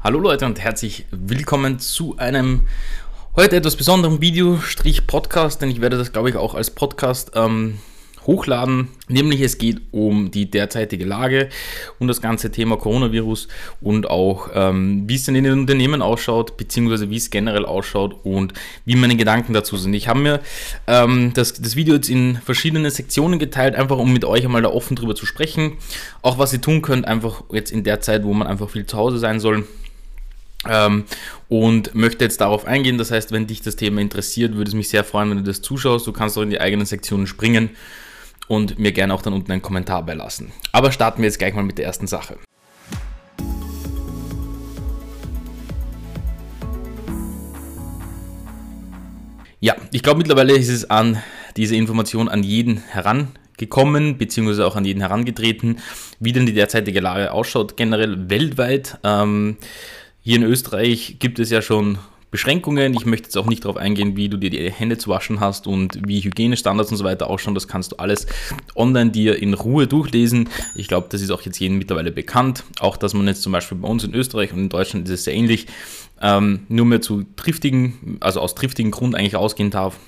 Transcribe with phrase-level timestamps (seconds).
[0.00, 2.68] Hallo Leute und herzlich willkommen zu einem
[3.34, 7.78] heute etwas besonderen Video-Podcast, denn ich werde das glaube ich auch als Podcast ähm,
[8.24, 8.90] hochladen.
[9.08, 11.48] Nämlich es geht um die derzeitige Lage
[11.98, 13.48] und das ganze Thema Coronavirus
[13.80, 18.24] und auch ähm, wie es denn in den Unternehmen ausschaut, beziehungsweise wie es generell ausschaut
[18.24, 18.52] und
[18.84, 19.94] wie meine Gedanken dazu sind.
[19.94, 20.40] Ich habe mir
[20.86, 24.68] ähm, das, das Video jetzt in verschiedene Sektionen geteilt, einfach um mit euch einmal da
[24.68, 25.72] offen drüber zu sprechen.
[26.22, 28.96] Auch was ihr tun könnt, einfach jetzt in der Zeit, wo man einfach viel zu
[28.96, 29.66] Hause sein soll.
[30.66, 31.04] Ähm,
[31.48, 32.98] und möchte jetzt darauf eingehen.
[32.98, 35.62] Das heißt, wenn dich das Thema interessiert, würde es mich sehr freuen, wenn du das
[35.62, 36.06] zuschaust.
[36.06, 37.70] Du kannst auch in die eigenen Sektionen springen
[38.48, 40.52] und mir gerne auch dann unten einen Kommentar beilassen.
[40.72, 42.38] Aber starten wir jetzt gleich mal mit der ersten Sache.
[49.60, 51.20] Ja, ich glaube mittlerweile ist es an
[51.56, 55.80] diese Information an jeden herangekommen, beziehungsweise auch an jeden herangetreten,
[56.20, 58.98] wie denn die derzeitige Lage ausschaut, generell weltweit.
[59.02, 59.56] Ähm,
[60.28, 61.96] hier in Österreich gibt es ja schon
[62.30, 62.92] Beschränkungen.
[62.92, 65.66] Ich möchte jetzt auch nicht darauf eingehen, wie du dir die Hände zu waschen hast
[65.66, 67.54] und wie Hygienestandards und so weiter ausschauen.
[67.54, 68.26] Das kannst du alles
[68.76, 70.50] online dir in Ruhe durchlesen.
[70.74, 72.64] Ich glaube, das ist auch jetzt jedem mittlerweile bekannt.
[72.78, 75.24] Auch, dass man jetzt zum Beispiel bei uns in Österreich und in Deutschland ist es
[75.24, 75.66] sehr ähnlich,
[76.20, 79.98] ähm, nur mehr zu triftigen, also aus triftigen Grund eigentlich ausgehen darf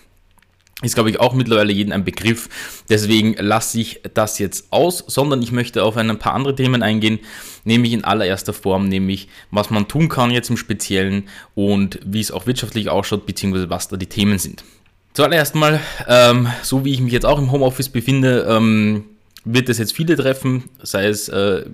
[0.83, 2.49] ist, glaube ich, auch mittlerweile jedem ein Begriff.
[2.89, 7.19] Deswegen lasse ich das jetzt aus, sondern ich möchte auf ein paar andere Themen eingehen,
[7.65, 12.31] nämlich in allererster Form, nämlich was man tun kann jetzt im Speziellen und wie es
[12.31, 14.65] auch wirtschaftlich ausschaut, beziehungsweise was da die Themen sind.
[15.13, 19.05] Zuallererst mal, ähm, so wie ich mich jetzt auch im Homeoffice befinde, ähm,
[19.45, 21.65] wird es jetzt viele treffen, sei es äh,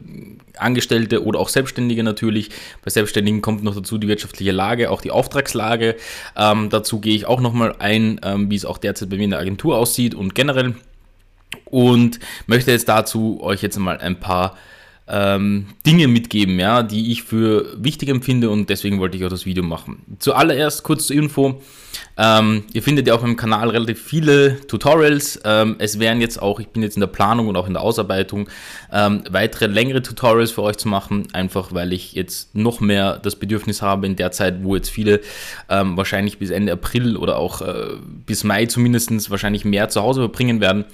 [0.57, 2.51] Angestellte oder auch Selbstständige natürlich.
[2.85, 5.97] Bei Selbstständigen kommt noch dazu die wirtschaftliche Lage, auch die Auftragslage.
[6.37, 9.31] Ähm, dazu gehe ich auch nochmal ein, ähm, wie es auch derzeit bei mir in
[9.31, 10.75] der Agentur aussieht und generell.
[11.65, 14.57] Und möchte jetzt dazu euch jetzt mal ein paar
[15.09, 19.47] ähm, Dinge mitgeben, ja, die ich für wichtig empfinde und deswegen wollte ich auch das
[19.47, 20.03] Video machen.
[20.19, 21.63] Zuallererst kurz zur Info.
[22.19, 25.41] Ähm, ihr findet ja auf meinem Kanal relativ viele Tutorials.
[25.45, 27.83] Ähm, es wären jetzt auch, ich bin jetzt in der Planung und auch in der
[27.83, 28.49] Ausarbeitung,
[28.93, 33.37] ähm, weitere längere Tutorials für euch zu machen, einfach weil ich jetzt noch mehr das
[33.37, 35.21] Bedürfnis habe in der Zeit, wo jetzt viele
[35.69, 37.97] ähm, wahrscheinlich bis Ende April oder auch äh,
[38.27, 40.85] bis Mai zumindest wahrscheinlich mehr zu Hause verbringen werden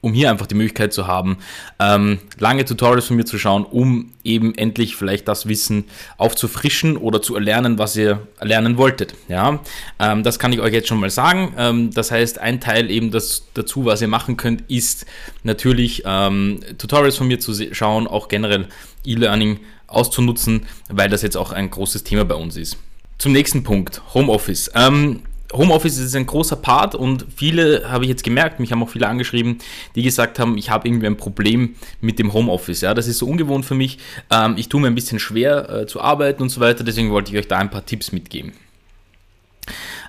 [0.00, 1.38] um hier einfach die Möglichkeit zu haben,
[1.80, 5.84] ähm, lange Tutorials von mir zu schauen, um eben endlich vielleicht das Wissen
[6.18, 9.14] aufzufrischen oder zu erlernen, was ihr erlernen wolltet.
[9.28, 9.60] Ja,
[9.98, 11.52] ähm, das kann ich euch jetzt schon mal sagen.
[11.58, 15.04] Ähm, das heißt, ein Teil eben das, dazu, was ihr machen könnt, ist
[15.42, 18.68] natürlich ähm, Tutorials von mir zu schauen, auch generell
[19.04, 22.76] E-Learning auszunutzen, weil das jetzt auch ein großes Thema bei uns ist.
[23.18, 24.70] Zum nächsten Punkt, Homeoffice.
[24.76, 25.22] Ähm,
[25.52, 29.08] Homeoffice ist ein großer Part und viele habe ich jetzt gemerkt, mich haben auch viele
[29.08, 29.58] angeschrieben,
[29.94, 32.82] die gesagt haben, ich habe irgendwie ein Problem mit dem Homeoffice.
[32.82, 33.98] Ja, das ist so ungewohnt für mich.
[34.30, 37.32] Ähm, ich tue mir ein bisschen schwer äh, zu arbeiten und so weiter, deswegen wollte
[37.32, 38.52] ich euch da ein paar Tipps mitgeben.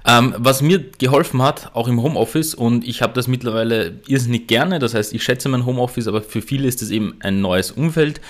[0.05, 4.79] Ähm, was mir geholfen hat, auch im Homeoffice, und ich habe das mittlerweile irrsinnig gerne,
[4.79, 8.21] das heißt, ich schätze mein Homeoffice, aber für viele ist es eben ein neues Umfeld.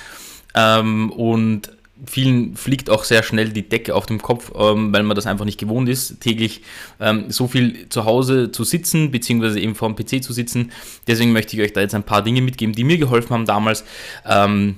[0.55, 1.71] Ähm, und
[2.05, 5.45] vielen fliegt auch sehr schnell die Decke auf dem Kopf, ähm, weil man das einfach
[5.45, 6.61] nicht gewohnt ist, täglich
[6.99, 10.71] ähm, so viel zu Hause zu sitzen, beziehungsweise eben vor dem PC zu sitzen.
[11.07, 13.83] Deswegen möchte ich euch da jetzt ein paar Dinge mitgeben, die mir geholfen haben damals,
[14.25, 14.77] ähm,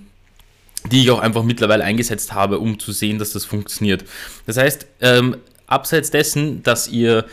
[0.91, 4.03] die ich auch einfach mittlerweile eingesetzt habe, um zu sehen, dass das funktioniert.
[4.47, 5.37] Das heißt, ähm,
[5.67, 7.25] abseits dessen, dass ihr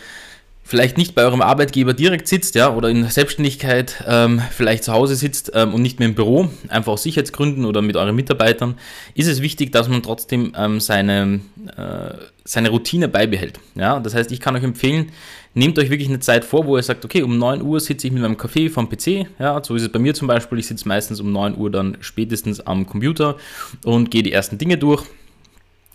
[0.68, 5.16] vielleicht nicht bei eurem Arbeitgeber direkt sitzt, ja, oder in Selbstständigkeit ähm, vielleicht zu Hause
[5.16, 8.74] sitzt ähm, und nicht mehr im Büro, einfach aus Sicherheitsgründen oder mit euren Mitarbeitern,
[9.14, 11.40] ist es wichtig, dass man trotzdem ähm, seine,
[11.74, 12.12] äh,
[12.44, 13.60] seine Routine beibehält.
[13.76, 15.10] Ja, das heißt, ich kann euch empfehlen,
[15.54, 18.12] nehmt euch wirklich eine Zeit vor, wo ihr sagt, okay, um 9 Uhr sitze ich
[18.12, 20.86] mit meinem Kaffee vom PC, ja, so ist es bei mir zum Beispiel, ich sitze
[20.86, 23.38] meistens um 9 Uhr dann spätestens am Computer
[23.86, 25.06] und gehe die ersten Dinge durch,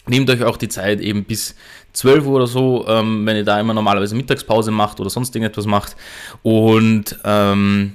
[0.05, 1.55] Nehmt euch auch die Zeit eben bis
[1.93, 5.65] 12 Uhr oder so, ähm, wenn ihr da immer normalerweise Mittagspause macht oder sonst irgendetwas
[5.65, 5.95] macht.
[6.41, 7.93] Und ähm,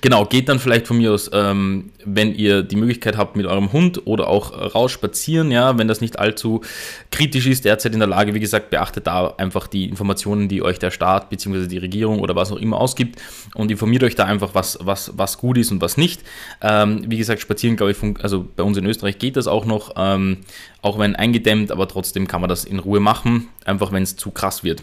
[0.00, 3.72] Genau, geht dann vielleicht von mir aus, ähm, wenn ihr die Möglichkeit habt, mit eurem
[3.72, 6.60] Hund oder auch raus spazieren, ja, wenn das nicht allzu
[7.10, 10.78] kritisch ist, derzeit in der Lage, wie gesagt, beachtet da einfach die Informationen, die euch
[10.78, 11.66] der Staat bzw.
[11.66, 13.20] die Regierung oder was auch immer ausgibt
[13.54, 16.22] und informiert euch da einfach, was, was, was gut ist und was nicht.
[16.62, 19.94] Ähm, wie gesagt, spazieren, glaube ich, also bei uns in Österreich geht das auch noch,
[19.96, 20.38] ähm,
[20.80, 24.30] auch wenn eingedämmt, aber trotzdem kann man das in Ruhe machen, einfach wenn es zu
[24.30, 24.82] krass wird.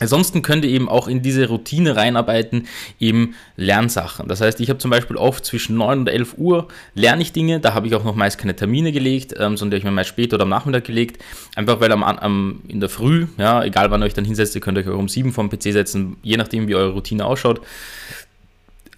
[0.00, 2.66] Ansonsten könnt ihr eben auch in diese Routine reinarbeiten,
[2.98, 4.26] eben Lernsachen.
[4.26, 7.60] Das heißt, ich habe zum Beispiel oft zwischen 9 und 11 Uhr lerne ich Dinge,
[7.60, 10.34] da habe ich auch noch meist keine Termine gelegt, ähm, sondern ich mir meist später
[10.34, 11.22] oder am Nachmittag gelegt.
[11.54, 14.60] Einfach weil am, am, in der Früh, ja, egal wann ihr euch dann hinsetzt, ihr
[14.60, 17.60] könnt euch auch um 7 vom PC setzen, je nachdem wie eure Routine ausschaut.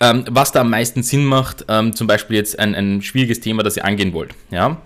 [0.01, 3.63] Ähm, was da am meisten Sinn macht, ähm, zum Beispiel jetzt ein, ein schwieriges Thema,
[3.63, 4.35] das ihr angehen wollt.
[4.51, 4.81] Ja?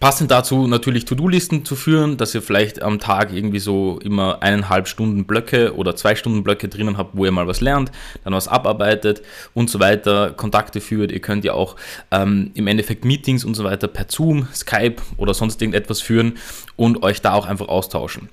[0.00, 4.86] Passend dazu natürlich To-Do-Listen zu führen, dass ihr vielleicht am Tag irgendwie so immer eineinhalb
[4.86, 7.90] Stunden Blöcke oder zwei Stunden Blöcke drinnen habt, wo ihr mal was lernt,
[8.22, 9.22] dann was abarbeitet
[9.54, 11.10] und so weiter, Kontakte führt.
[11.10, 11.74] Ihr könnt ja auch
[12.10, 16.34] ähm, im Endeffekt Meetings und so weiter per Zoom, Skype oder sonst irgendetwas führen
[16.76, 18.28] und euch da auch einfach austauschen.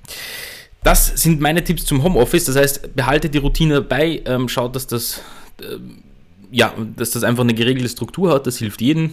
[0.84, 2.44] Das sind meine Tipps zum Homeoffice.
[2.44, 5.22] Das heißt, behaltet die Routine dabei, ähm, schaut, dass das,
[5.60, 5.78] äh,
[6.52, 8.46] ja, dass das einfach eine geregelte Struktur hat.
[8.46, 9.12] Das hilft jedem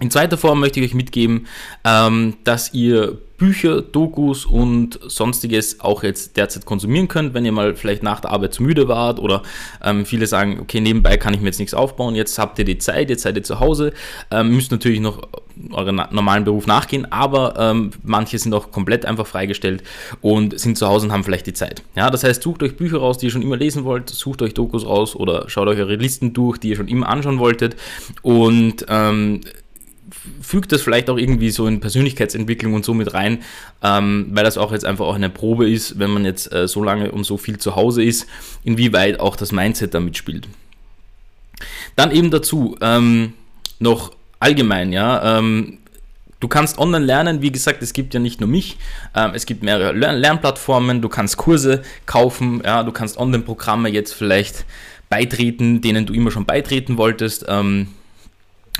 [0.00, 1.46] in zweiter Form möchte ich euch mitgeben,
[1.84, 7.76] ähm, dass ihr Bücher, Dokus und sonstiges auch jetzt derzeit konsumieren könnt, wenn ihr mal
[7.76, 9.44] vielleicht nach der Arbeit zu müde wart oder
[9.82, 12.78] ähm, viele sagen, okay, nebenbei kann ich mir jetzt nichts aufbauen, jetzt habt ihr die
[12.78, 13.92] Zeit, jetzt seid ihr zu Hause,
[14.32, 15.22] ähm, müsst natürlich noch
[15.70, 19.84] euren normalen Beruf nachgehen, aber ähm, manche sind auch komplett einfach freigestellt
[20.20, 21.82] und sind zu Hause und haben vielleicht die Zeit.
[21.94, 24.54] Ja, das heißt, sucht euch Bücher raus, die ihr schon immer lesen wollt, sucht euch
[24.54, 27.76] Dokus raus oder schaut euch eure Listen durch, die ihr schon immer anschauen wolltet
[28.22, 29.42] und ähm,
[30.40, 33.42] fügt das vielleicht auch irgendwie so in Persönlichkeitsentwicklung und so mit rein,
[33.82, 36.82] ähm, weil das auch jetzt einfach auch eine Probe ist, wenn man jetzt äh, so
[36.82, 38.26] lange und so viel zu Hause ist,
[38.64, 40.48] inwieweit auch das Mindset damit spielt.
[41.96, 43.34] Dann eben dazu ähm,
[43.78, 45.78] noch allgemein, ja, ähm,
[46.40, 48.78] Du kannst online lernen, wie gesagt, es gibt ja nicht nur mich,
[49.16, 54.12] ähm, es gibt mehrere Lern Lernplattformen, du kannst Kurse kaufen, ja, du kannst Online-Programme jetzt
[54.12, 54.64] vielleicht
[55.08, 57.46] beitreten, denen du immer schon beitreten wolltest.
[57.48, 57.97] Ähm, äh,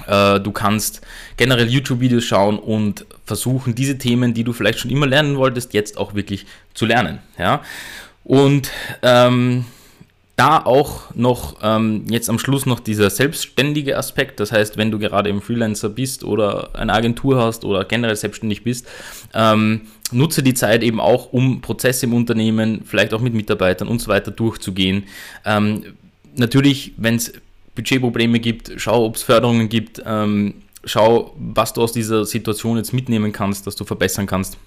[0.06, 1.02] du kannst
[1.36, 5.98] generell YouTube-Videos schauen und versuchen, diese Themen, die du vielleicht schon immer lernen wolltest, jetzt
[5.98, 7.18] auch wirklich zu lernen.
[7.38, 7.62] Ja?
[8.24, 8.70] Und
[9.02, 9.64] ähm,
[10.38, 14.38] da auch noch ähm, jetzt am Schluss noch dieser selbstständige Aspekt.
[14.38, 18.62] Das heißt, wenn du gerade im Freelancer bist oder eine Agentur hast oder generell selbstständig
[18.62, 18.86] bist,
[19.34, 24.00] ähm, nutze die Zeit eben auch, um Prozesse im Unternehmen, vielleicht auch mit Mitarbeitern und
[24.00, 25.04] so weiter durchzugehen.
[25.44, 25.96] Ähm,
[26.36, 27.32] natürlich, wenn es
[27.78, 32.92] Budgetprobleme gibt, schau, ob es Förderungen gibt, ähm, schau, was du aus dieser Situation jetzt
[32.92, 34.58] mitnehmen kannst, dass du verbessern kannst.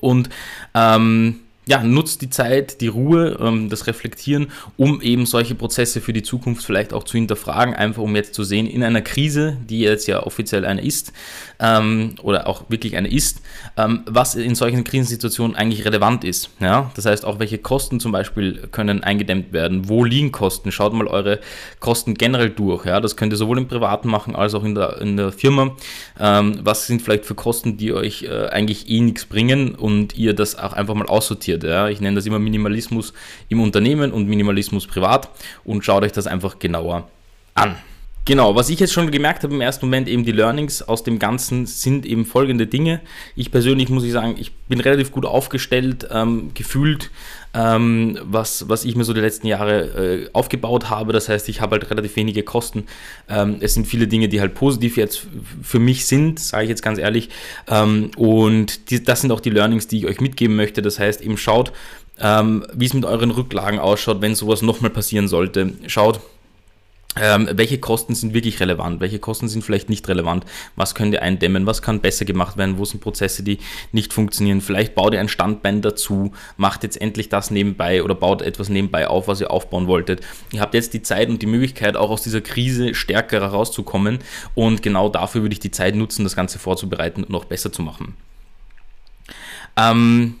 [0.00, 0.28] Und
[0.72, 6.12] ähm, ja, nutzt die Zeit, die Ruhe, ähm, das Reflektieren, um eben solche Prozesse für
[6.12, 9.80] die Zukunft vielleicht auch zu hinterfragen, einfach um jetzt zu sehen, in einer Krise, die
[9.80, 11.12] jetzt ja offiziell eine ist,
[11.58, 13.40] ähm, oder auch wirklich eine ist,
[13.76, 16.50] ähm, was in solchen Krisensituationen eigentlich relevant ist.
[16.60, 16.92] Ja?
[16.94, 21.08] Das heißt auch, welche Kosten zum Beispiel können eingedämmt werden, wo liegen Kosten, schaut mal
[21.08, 21.40] eure
[21.80, 22.86] Kosten generell durch.
[22.86, 23.00] Ja?
[23.00, 25.74] Das könnt ihr sowohl im Privaten machen als auch in der, in der Firma.
[26.20, 30.32] Ähm, was sind vielleicht für Kosten, die euch äh, eigentlich eh nichts bringen und ihr
[30.32, 31.64] das auch einfach mal aussortiert passiert.
[31.64, 31.88] Ja?
[31.88, 33.12] Ich nenne das immer Minimalismus
[33.48, 35.28] im Unternehmen und Minimalismus privat
[35.64, 37.08] und schaut euch das einfach genauer
[37.54, 37.76] an.
[38.26, 41.20] Genau, was ich jetzt schon gemerkt habe im ersten Moment, eben die Learnings aus dem
[41.20, 43.00] Ganzen sind eben folgende Dinge.
[43.36, 47.12] Ich persönlich muss ich sagen, ich bin relativ gut aufgestellt, ähm, gefühlt,
[47.54, 51.12] ähm, was, was ich mir so die letzten Jahre äh, aufgebaut habe.
[51.12, 52.86] Das heißt, ich habe halt relativ wenige Kosten.
[53.28, 55.28] Ähm, es sind viele Dinge, die halt positiv jetzt
[55.62, 57.28] für mich sind, sage ich jetzt ganz ehrlich.
[57.68, 60.82] Ähm, und die, das sind auch die Learnings, die ich euch mitgeben möchte.
[60.82, 61.70] Das heißt, eben schaut,
[62.18, 65.74] ähm, wie es mit euren Rücklagen ausschaut, wenn sowas nochmal passieren sollte.
[65.86, 66.18] Schaut,
[67.20, 70.44] ähm, welche Kosten sind wirklich relevant, welche Kosten sind vielleicht nicht relevant,
[70.76, 73.58] was könnt ihr eindämmen, was kann besser gemacht werden, wo sind Prozesse, die
[73.92, 78.42] nicht funktionieren, vielleicht baut ihr ein Standbein dazu, macht jetzt endlich das nebenbei oder baut
[78.42, 80.20] etwas nebenbei auf, was ihr aufbauen wolltet.
[80.52, 84.18] Ihr habt jetzt die Zeit und die Möglichkeit, auch aus dieser Krise stärker herauszukommen.
[84.54, 87.82] Und genau dafür würde ich die Zeit nutzen, das Ganze vorzubereiten und noch besser zu
[87.82, 88.14] machen.
[89.76, 90.34] Ähm,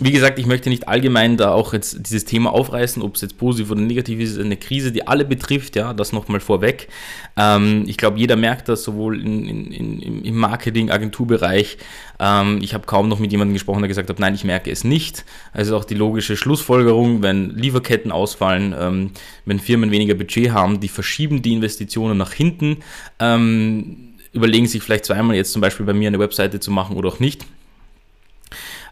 [0.00, 3.36] wie gesagt, ich möchte nicht allgemein da auch jetzt dieses Thema aufreißen, ob es jetzt
[3.36, 6.88] positiv oder negativ ist, eine Krise, die alle betrifft, ja, das nochmal vorweg.
[7.36, 11.78] Ähm, ich glaube, jeder merkt das sowohl in, in, im Marketing, Agenturbereich.
[12.20, 14.84] Ähm, ich habe kaum noch mit jemandem gesprochen, der gesagt hat, nein, ich merke es
[14.84, 15.24] nicht.
[15.52, 19.10] Also auch die logische Schlussfolgerung, wenn Lieferketten ausfallen, ähm,
[19.46, 22.78] wenn Firmen weniger Budget haben, die verschieben die Investitionen nach hinten,
[23.18, 27.08] ähm, überlegen sich vielleicht zweimal jetzt zum Beispiel bei mir eine Webseite zu machen oder
[27.08, 27.46] auch nicht.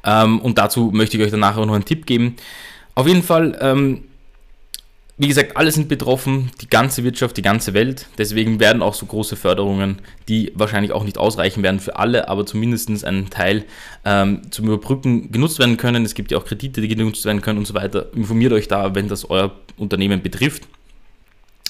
[0.07, 2.37] Ähm, und dazu möchte ich euch danach auch noch einen Tipp geben.
[2.95, 4.05] Auf jeden Fall, ähm,
[5.19, 8.07] wie gesagt, alle sind betroffen, die ganze Wirtschaft, die ganze Welt.
[8.17, 9.99] Deswegen werden auch so große Förderungen,
[10.29, 13.65] die wahrscheinlich auch nicht ausreichen werden für alle, aber zumindest einen Teil
[14.05, 16.05] ähm, zum Überbrücken genutzt werden können.
[16.05, 18.15] Es gibt ja auch Kredite, die genutzt werden können und so weiter.
[18.15, 20.63] Informiert euch da, wenn das euer Unternehmen betrifft.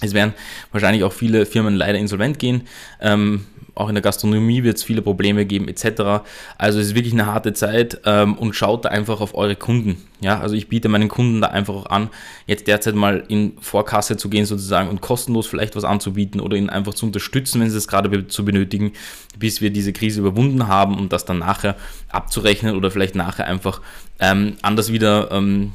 [0.02, 0.34] Es werden
[0.72, 2.62] wahrscheinlich auch viele Firmen leider insolvent gehen.
[3.00, 3.46] Ähm,
[3.76, 6.24] auch in der Gastronomie wird es viele Probleme geben etc.
[6.56, 10.02] Also es ist wirklich eine harte Zeit ähm, und schaut da einfach auf eure Kunden.
[10.20, 12.08] Ja, also ich biete meinen Kunden da einfach auch an,
[12.46, 16.70] jetzt derzeit mal in Vorkasse zu gehen sozusagen und kostenlos vielleicht was anzubieten oder ihnen
[16.70, 18.92] einfach zu unterstützen, wenn sie es gerade zu benötigen,
[19.38, 21.76] bis wir diese Krise überwunden haben und das dann nachher
[22.08, 23.82] abzurechnen oder vielleicht nachher einfach
[24.20, 25.72] ähm, anders wieder ähm,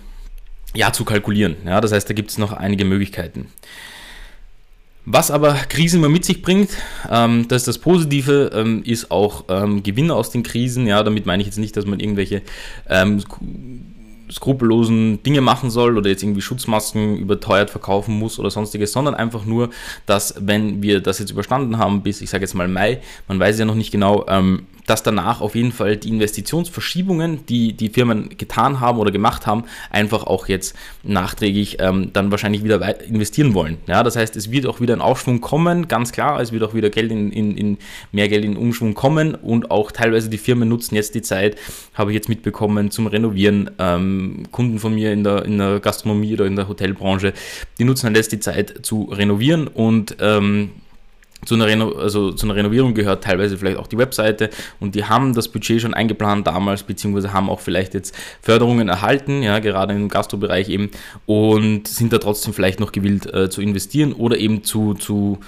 [0.74, 1.58] ja, zu kalkulieren.
[1.66, 3.52] Ja, das heißt, da gibt es noch einige Möglichkeiten.
[5.06, 6.70] Was aber Krisen immer mit sich bringt,
[7.10, 10.86] ähm, das ist das Positive, ähm, ist auch ähm, Gewinne aus den Krisen.
[10.86, 12.44] Ja, damit meine ich jetzt nicht, dass man irgendwelche
[12.88, 13.24] ähm,
[14.32, 19.46] skrupellosen Dinge machen soll oder jetzt irgendwie Schutzmasken überteuert verkaufen muss oder sonstiges, sondern einfach
[19.46, 19.72] nur,
[20.06, 23.60] dass wenn wir das jetzt überstanden haben bis, ich sage jetzt mal Mai, man weiß
[23.60, 28.30] ja noch nicht genau, ähm, dass danach auf jeden Fall die Investitionsverschiebungen, die die Firmen
[28.38, 33.78] getan haben oder gemacht haben, einfach auch jetzt nachträglich ähm, dann wahrscheinlich wieder investieren wollen.
[33.88, 36.74] Ja, das heißt, es wird auch wieder ein Aufschwung kommen, ganz klar, es wird auch
[36.74, 37.78] wieder Geld in, in, in
[38.12, 41.58] mehr Geld in Umschwung kommen und auch teilweise die Firmen nutzen jetzt die Zeit,
[41.94, 43.72] habe ich jetzt mitbekommen, zum Renovieren.
[43.80, 47.34] Ähm, Kunden von mir in der, in der Gastronomie oder in der Hotelbranche,
[47.80, 50.72] die nutzen halt jetzt die Zeit zu renovieren und ähm,
[51.46, 55.06] zu einer, Reno also zu einer Renovierung gehört teilweise vielleicht auch die Webseite und die
[55.06, 59.94] haben das Budget schon eingeplant damals, beziehungsweise haben auch vielleicht jetzt Förderungen erhalten, ja, gerade
[59.94, 60.92] im Gastrobereich eben,
[61.26, 65.40] und sind da trotzdem vielleicht noch gewillt äh, zu investieren oder eben zu, zu,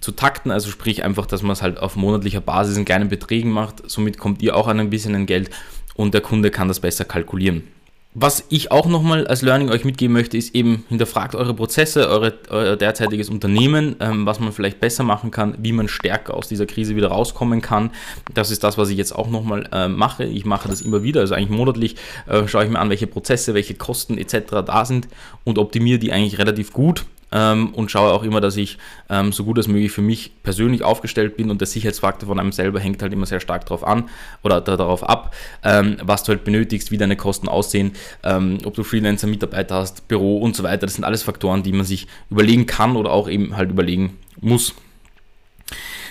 [0.00, 3.50] zu takten, also sprich einfach, dass man es halt auf monatlicher Basis in kleinen Beträgen
[3.50, 5.50] macht, somit kommt ihr auch an ein bisschen ein Geld
[5.94, 7.64] und der Kunde kann das besser kalkulieren.
[8.12, 12.34] Was ich auch nochmal als Learning euch mitgeben möchte, ist eben, hinterfragt eure Prozesse, eure,
[12.48, 16.66] euer derzeitiges Unternehmen, ähm, was man vielleicht besser machen kann, wie man stärker aus dieser
[16.66, 17.92] Krise wieder rauskommen kann.
[18.34, 20.24] Das ist das, was ich jetzt auch nochmal äh, mache.
[20.24, 21.94] Ich mache das immer wieder, also eigentlich monatlich
[22.26, 24.64] äh, schaue ich mir an, welche Prozesse, welche Kosten etc.
[24.66, 25.06] da sind
[25.44, 29.44] und optimiere die eigentlich relativ gut ähm, und schaue auch immer, dass ich ähm, so
[29.44, 33.02] gut als möglich für mich persönlich aufgestellt bin und der Sicherheitsfaktor von einem selber hängt
[33.02, 34.08] halt immer sehr stark darauf an
[34.42, 35.34] oder darauf ab,
[35.64, 40.08] ähm, was du halt benötigst, wie deine Kosten aussehen, ähm, ob du Freelancer, Mitarbeiter hast,
[40.08, 40.86] Büro und so weiter.
[40.86, 44.74] Das sind alles Faktoren, die man sich überlegen kann oder auch eben halt überlegen muss.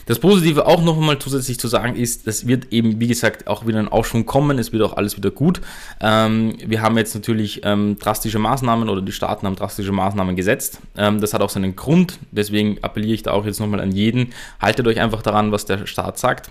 [0.09, 3.67] Das Positive auch noch einmal zusätzlich zu sagen ist, es wird eben, wie gesagt, auch
[3.67, 5.61] wieder ein Aufschwung kommen, es wird auch alles wieder gut.
[6.01, 10.79] Ähm, wir haben jetzt natürlich ähm, drastische Maßnahmen oder die Staaten haben drastische Maßnahmen gesetzt.
[10.97, 14.33] Ähm, das hat auch seinen Grund, deswegen appelliere ich da auch jetzt nochmal an jeden,
[14.59, 16.49] haltet euch einfach daran, was der Staat sagt.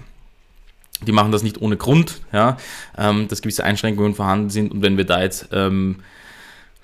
[1.05, 2.59] Die machen das nicht ohne Grund, ja,
[2.97, 5.97] ähm, dass gewisse Einschränkungen vorhanden sind und wenn wir da jetzt ähm,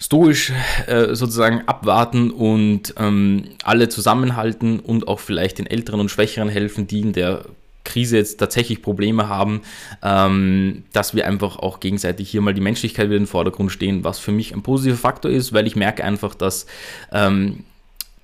[0.04, 0.52] stoisch
[0.86, 6.86] äh, sozusagen abwarten und ähm, alle zusammenhalten und auch vielleicht den Älteren und Schwächeren helfen,
[6.86, 7.46] die in der
[7.84, 9.62] Krise jetzt tatsächlich Probleme haben,
[10.02, 14.04] ähm, dass wir einfach auch gegenseitig hier mal die Menschlichkeit wieder in den Vordergrund stehen,
[14.04, 16.66] was für mich ein positiver Faktor ist, weil ich merke einfach, dass
[17.10, 17.64] ähm,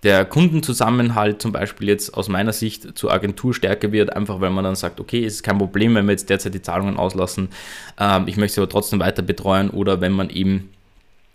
[0.02, 4.64] der Kundenzusammenhalt zum Beispiel jetzt aus meiner Sicht zur Agentur stärker wird, einfach weil man
[4.64, 7.48] dann sagt, okay, es ist kein Problem, wenn wir jetzt derzeit die Zahlungen auslassen,
[7.98, 10.70] ähm, ich möchte sie aber trotzdem weiter betreuen oder wenn man eben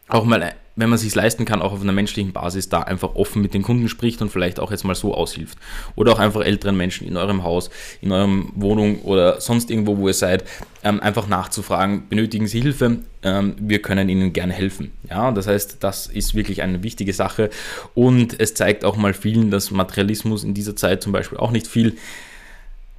[0.08, 3.42] auch mal, wenn man sich leisten kann, auch auf einer menschlichen Basis da einfach offen
[3.42, 5.58] mit den Kunden spricht und vielleicht auch jetzt mal so aushilft.
[5.96, 7.70] Oder auch einfach älteren Menschen in eurem Haus,
[8.02, 10.44] in eurem Wohnung oder sonst irgendwo, wo ihr seid,
[10.84, 13.00] ähm, einfach nachzufragen, benötigen Sie Hilfe?
[13.24, 14.92] Ähm, wir können Ihnen gerne helfen.
[15.10, 17.50] Ja, das heißt, das ist wirklich eine wichtige Sache
[17.94, 21.68] und es zeigt auch mal vielen, dass Materialismus in dieser Zeit zum Beispiel auch nicht
[21.68, 21.96] viel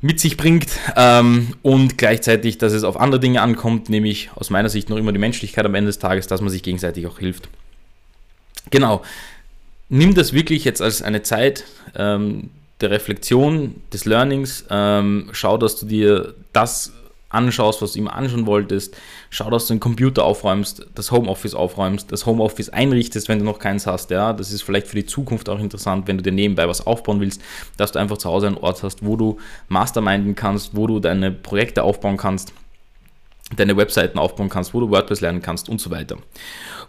[0.01, 4.69] mit sich bringt ähm, und gleichzeitig, dass es auf andere Dinge ankommt, nämlich aus meiner
[4.69, 7.49] Sicht noch immer die Menschlichkeit am Ende des Tages, dass man sich gegenseitig auch hilft.
[8.71, 9.03] Genau.
[9.89, 12.51] Nimm das wirklich jetzt als eine Zeit ähm,
[12.81, 14.65] der Reflexion, des Learnings.
[14.69, 16.93] Ähm, schau, dass du dir das
[17.29, 18.97] anschaust, was du immer anschauen wolltest.
[19.31, 23.59] Schau, dass du den Computer aufräumst, das Homeoffice aufräumst, das Homeoffice einrichtest, wenn du noch
[23.59, 24.11] keins hast.
[24.11, 27.21] Ja, das ist vielleicht für die Zukunft auch interessant, wenn du dir nebenbei was aufbauen
[27.21, 27.43] willst,
[27.77, 31.33] dass du einfach zu Hause einen Ort hast, wo du masterminden kannst, wo du deine
[31.33, 32.53] Projekte aufbauen kannst,
[33.55, 36.17] deine Webseiten aufbauen kannst, wo du WordPress lernen kannst und so weiter.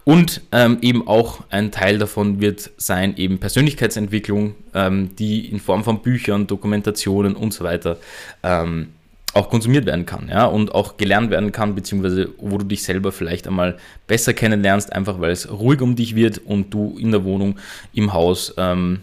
[0.04, 5.84] Und ähm, eben auch ein Teil davon wird sein eben Persönlichkeitsentwicklung, ähm, die in Form
[5.84, 7.98] von Büchern, Dokumentationen und so weiter
[8.42, 8.88] ähm,
[9.34, 13.12] auch konsumiert werden kann, ja, und auch gelernt werden kann, beziehungsweise wo du dich selber
[13.12, 17.24] vielleicht einmal besser kennenlernst, einfach weil es ruhig um dich wird und du in der
[17.24, 17.58] Wohnung,
[17.92, 19.00] im Haus, ähm,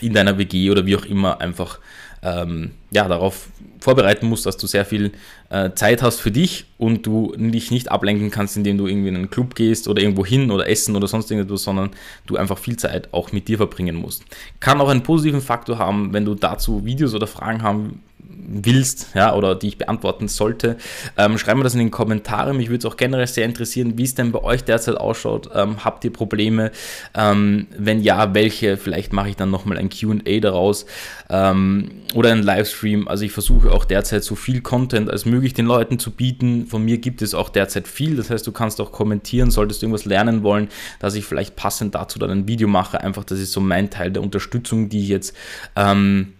[0.00, 1.78] in deiner WG oder wie auch immer einfach
[2.22, 3.48] ähm, ja, darauf
[3.80, 5.12] vorbereiten musst, dass du sehr viel
[5.48, 9.16] äh, Zeit hast für dich und du dich nicht ablenken kannst, indem du irgendwie in
[9.16, 11.90] einen Club gehst oder irgendwo hin oder essen oder sonst irgendetwas, sondern
[12.26, 14.24] du einfach viel Zeit auch mit dir verbringen musst.
[14.60, 18.02] Kann auch einen positiven Faktor haben, wenn du dazu Videos oder Fragen haben
[18.50, 20.76] willst, ja, oder die ich beantworten sollte,
[21.16, 22.56] ähm, schreib mir das in den Kommentaren.
[22.56, 25.50] Mich würde es auch generell sehr interessieren, wie es denn bei euch derzeit ausschaut.
[25.54, 26.72] Ähm, habt ihr Probleme?
[27.14, 28.76] Ähm, wenn ja, welche?
[28.76, 30.86] Vielleicht mache ich dann nochmal ein QA daraus
[31.28, 33.08] ähm, oder ein Livestream.
[33.08, 36.66] Also ich versuche auch derzeit so viel Content als möglich den Leuten zu bieten.
[36.66, 38.16] Von mir gibt es auch derzeit viel.
[38.16, 41.94] Das heißt, du kannst auch kommentieren, solltest du irgendwas lernen wollen, dass ich vielleicht passend
[41.94, 43.00] dazu dann ein Video mache.
[43.00, 45.36] Einfach, das ist so mein Teil der Unterstützung, die ich jetzt
[45.76, 46.34] ähm,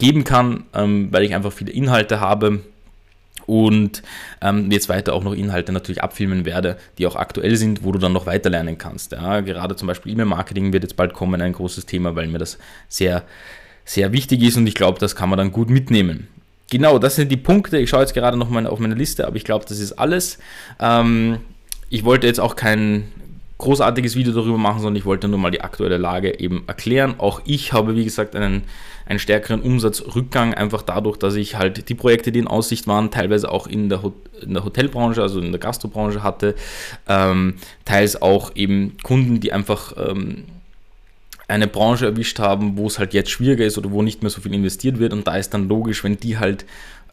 [0.00, 2.60] geben kann, ähm, weil ich einfach viele Inhalte habe
[3.46, 4.02] und
[4.40, 7.98] ähm, jetzt weiter auch noch Inhalte natürlich abfilmen werde, die auch aktuell sind, wo du
[7.98, 9.12] dann noch weiter lernen kannst.
[9.12, 12.58] Ja, gerade zum Beispiel E-Mail-Marketing wird jetzt bald kommen, ein großes Thema, weil mir das
[12.88, 13.24] sehr,
[13.84, 16.28] sehr wichtig ist und ich glaube, das kann man dann gut mitnehmen.
[16.70, 17.78] Genau, das sind die Punkte.
[17.78, 20.38] Ich schaue jetzt gerade noch mal auf meine Liste, aber ich glaube, das ist alles.
[20.78, 21.38] Ähm,
[21.88, 23.08] ich wollte jetzt auch kein
[23.60, 27.14] großartiges Video darüber machen, sondern ich wollte nur mal die aktuelle Lage eben erklären.
[27.18, 28.64] Auch ich habe, wie gesagt, einen
[29.10, 33.50] einen stärkeren Umsatzrückgang, einfach dadurch, dass ich halt die Projekte, die in Aussicht waren, teilweise
[33.50, 34.00] auch in der,
[34.40, 36.54] in der Hotelbranche, also in der Gastrobranche hatte,
[37.08, 40.44] ähm, teils auch eben Kunden, die einfach ähm,
[41.48, 44.40] eine Branche erwischt haben, wo es halt jetzt schwieriger ist oder wo nicht mehr so
[44.40, 46.64] viel investiert wird und da ist dann logisch, wenn die halt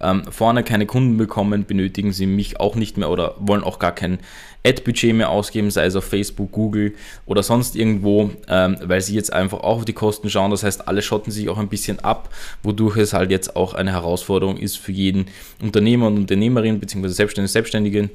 [0.02, 3.94] ähm, vorne keine Kunden bekommen, benötigen sie mich auch nicht mehr oder wollen auch gar
[3.94, 4.20] kein
[4.66, 6.94] Ad-Budget mehr ausgeben, sei es auf Facebook, Google
[7.26, 10.52] oder sonst irgendwo, ähm, weil sie jetzt einfach auch auf die Kosten schauen.
[10.52, 12.30] Das heißt, alle schotten sich auch ein bisschen ab,
[12.64, 15.28] wodurch es halt jetzt auch eine Herausforderung ist für jeden
[15.62, 17.08] Unternehmer und Unternehmerin bzw.
[17.08, 18.10] Selbstständige, Selbstständigen,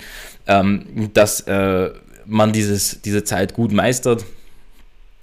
[0.47, 1.91] ähm, dass äh,
[2.27, 4.25] man dieses, diese Zeit gut meistert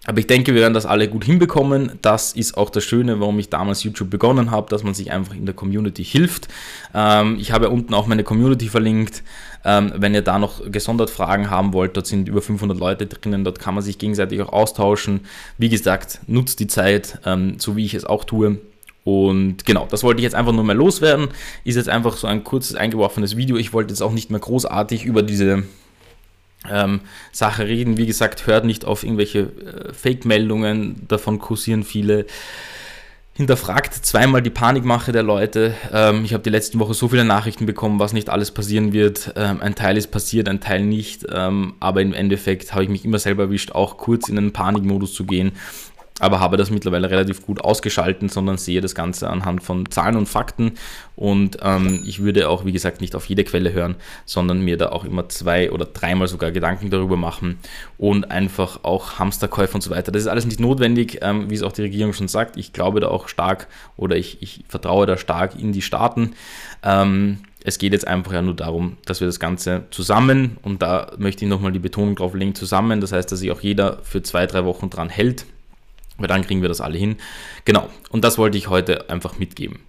[0.09, 1.91] aber ich denke, wir werden das alle gut hinbekommen.
[2.01, 5.35] Das ist auch das Schöne, warum ich damals YouTube begonnen habe, dass man sich einfach
[5.35, 6.47] in der Community hilft.
[6.95, 9.21] Ähm, ich habe ja unten auch meine Community verlinkt.
[9.63, 13.43] Ähm, wenn ihr da noch gesondert Fragen haben wollt, dort sind über 500 Leute drinnen,
[13.43, 15.19] dort kann man sich gegenseitig auch austauschen.
[15.59, 18.57] Wie gesagt, nutzt die Zeit, ähm, so wie ich es auch tue.
[19.03, 21.27] Und genau, das wollte ich jetzt einfach nur mal loswerden.
[21.65, 23.57] Ist jetzt einfach so ein kurzes eingeworfenes Video.
[23.57, 25.65] Ich wollte jetzt auch nicht mehr großartig über diese
[26.69, 27.01] ähm,
[27.31, 27.97] Sache reden.
[27.97, 32.25] Wie gesagt, hört nicht auf irgendwelche äh, Fake-Meldungen, davon kursieren viele.
[33.33, 35.73] Hinterfragt zweimal die Panikmache der Leute.
[35.93, 39.31] Ähm, ich habe die letzten Woche so viele Nachrichten bekommen, was nicht alles passieren wird.
[39.37, 41.25] Ähm, ein Teil ist passiert, ein Teil nicht.
[41.31, 45.13] Ähm, aber im Endeffekt habe ich mich immer selber erwischt, auch kurz in einen Panikmodus
[45.13, 45.53] zu gehen
[46.19, 50.27] aber habe das mittlerweile relativ gut ausgeschalten, sondern sehe das Ganze anhand von Zahlen und
[50.27, 50.73] Fakten.
[51.15, 53.95] Und ähm, ich würde auch, wie gesagt, nicht auf jede Quelle hören,
[54.25, 57.59] sondern mir da auch immer zwei oder dreimal sogar Gedanken darüber machen
[57.97, 60.11] und einfach auch Hamsterkäufe und so weiter.
[60.11, 62.57] Das ist alles nicht notwendig, ähm, wie es auch die Regierung schon sagt.
[62.57, 66.31] Ich glaube da auch stark oder ich, ich vertraue da stark in die Staaten.
[66.83, 71.11] Ähm, es geht jetzt einfach ja nur darum, dass wir das Ganze zusammen, und da
[71.17, 74.23] möchte ich nochmal die Betonung drauf legen, zusammen, das heißt, dass sich auch jeder für
[74.23, 75.45] zwei, drei Wochen dran hält,
[76.19, 77.15] weil dann kriegen wir das alle hin.
[77.65, 79.79] Genau, und das wollte ich heute einfach mitgeben.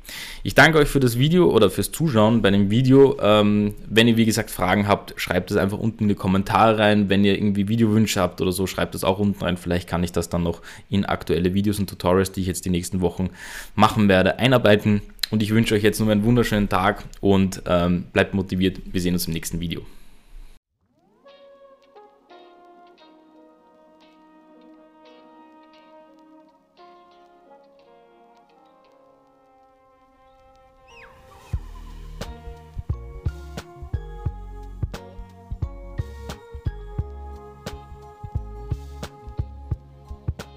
[0.42, 3.18] Ich danke euch für das Video oder fürs Zuschauen bei dem Video.
[3.20, 7.08] Ähm, wenn ihr, wie gesagt, Fragen habt, schreibt es einfach unten in die Kommentare rein.
[7.08, 9.56] Wenn ihr irgendwie Videowünsche habt oder so, schreibt es auch unten rein.
[9.56, 12.70] Vielleicht kann ich das dann noch in aktuelle Videos und Tutorials, die ich jetzt die
[12.70, 13.30] nächsten Wochen
[13.74, 15.02] machen werde, einarbeiten.
[15.30, 18.80] Und ich wünsche euch jetzt nur einen wunderschönen Tag und ähm, bleibt motiviert.
[18.90, 19.82] Wir sehen uns im nächsten Video.